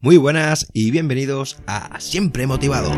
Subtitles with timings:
[0.00, 2.96] Muy buenas y bienvenidos a Siempre Motivados.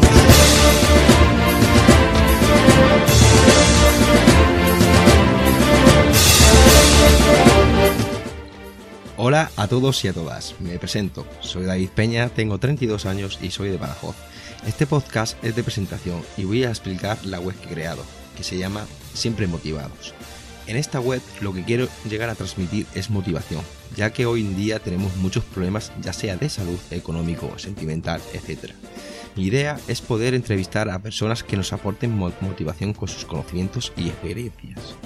[9.16, 13.50] Hola a todos y a todas, me presento, soy David Peña, tengo 32 años y
[13.50, 14.16] soy de Badajoz.
[14.66, 18.04] Este podcast es de presentación y voy a explicar la web que he creado,
[18.36, 20.12] que se llama Siempre Motivados.
[20.66, 23.62] En esta web lo que quiero llegar a transmitir es motivación,
[23.96, 28.72] ya que hoy en día tenemos muchos problemas ya sea de salud, económico, sentimental, etc.
[29.36, 34.08] Mi idea es poder entrevistar a personas que nos aporten motivación con sus conocimientos y
[34.08, 34.96] experiencias,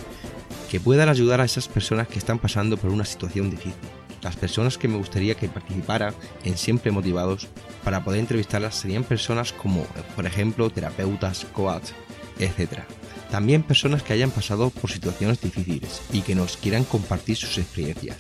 [0.70, 3.74] que puedan ayudar a esas personas que están pasando por una situación difícil.
[4.22, 6.14] Las personas que me gustaría que participaran
[6.44, 7.48] en Siempre Motivados
[7.84, 9.86] para poder entrevistarlas serían personas como,
[10.16, 11.90] por ejemplo, terapeutas, coach,
[12.38, 13.03] etc
[13.34, 18.18] también personas que hayan pasado por situaciones difíciles y que nos quieran compartir sus experiencias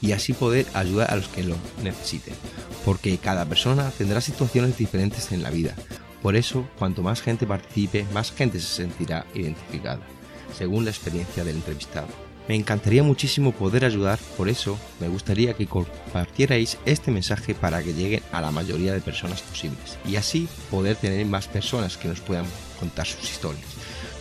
[0.00, 2.34] y así poder ayudar a los que lo necesiten,
[2.84, 5.74] porque cada persona tendrá situaciones diferentes en la vida.
[6.22, 9.98] Por eso, cuanto más gente participe, más gente se sentirá identificada,
[10.56, 12.06] según la experiencia del entrevistado.
[12.46, 17.94] Me encantaría muchísimo poder ayudar, por eso me gustaría que compartierais este mensaje para que
[17.94, 22.20] lleguen a la mayoría de personas posibles y así poder tener más personas que nos
[22.20, 22.46] puedan
[22.78, 23.66] contar sus historias.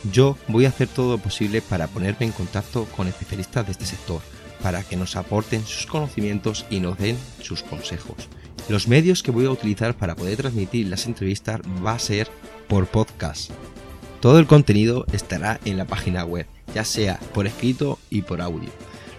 [0.10, 3.86] Yo voy a hacer todo lo posible para ponerme en contacto con especialistas de este
[3.86, 4.22] sector,
[4.64, 8.28] para que nos aporten sus conocimientos y nos den sus consejos.
[8.68, 12.28] Los medios que voy a utilizar para poder transmitir las entrevistas va a ser
[12.68, 13.52] por podcast.
[14.22, 18.70] Todo el contenido estará en la página web, ya sea por escrito y por audio.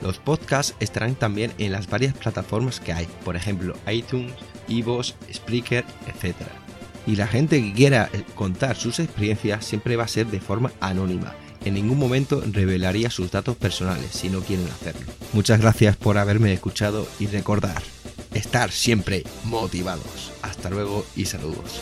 [0.01, 4.33] Los podcasts estarán también en las varias plataformas que hay, por ejemplo iTunes,
[4.69, 6.62] Evox, Spreaker, etc
[7.07, 10.73] y la gente que quiera eh, contar sus experiencias siempre va a ser de forma
[10.81, 11.35] anónima.
[11.65, 15.07] En ningún momento revelaría sus datos personales si no quieren hacerlo.
[15.33, 17.83] Muchas gracias por haberme escuchado y recordar,
[18.35, 20.33] estar siempre motivados.
[20.43, 21.81] Hasta luego y saludos.